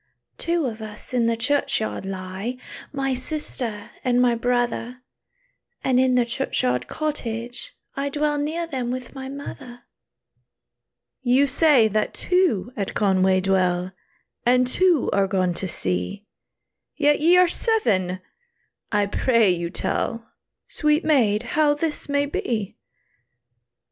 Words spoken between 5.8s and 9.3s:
And in the churchyard cottage, I Dwell near them with my